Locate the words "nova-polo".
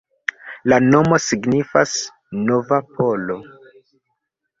2.47-3.37